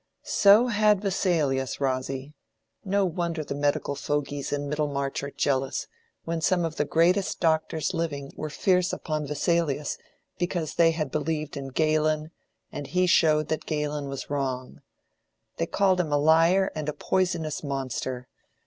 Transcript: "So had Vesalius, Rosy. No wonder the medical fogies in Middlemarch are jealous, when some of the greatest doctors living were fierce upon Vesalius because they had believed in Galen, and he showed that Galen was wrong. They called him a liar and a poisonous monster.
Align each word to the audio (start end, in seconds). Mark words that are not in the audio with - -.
"So 0.23 0.65
had 0.65 1.01
Vesalius, 1.01 1.79
Rosy. 1.79 2.33
No 2.83 3.05
wonder 3.05 3.43
the 3.43 3.53
medical 3.53 3.93
fogies 3.93 4.51
in 4.51 4.67
Middlemarch 4.67 5.21
are 5.21 5.29
jealous, 5.29 5.85
when 6.23 6.41
some 6.41 6.65
of 6.65 6.77
the 6.77 6.85
greatest 6.85 7.39
doctors 7.39 7.93
living 7.93 8.31
were 8.35 8.49
fierce 8.49 8.91
upon 8.93 9.27
Vesalius 9.27 9.99
because 10.39 10.73
they 10.73 10.89
had 10.89 11.11
believed 11.11 11.55
in 11.55 11.67
Galen, 11.67 12.31
and 12.71 12.87
he 12.87 13.05
showed 13.05 13.49
that 13.49 13.67
Galen 13.67 14.09
was 14.09 14.27
wrong. 14.27 14.81
They 15.57 15.67
called 15.67 15.99
him 15.99 16.11
a 16.11 16.17
liar 16.17 16.71
and 16.73 16.89
a 16.89 16.93
poisonous 16.93 17.63
monster. 17.63 18.27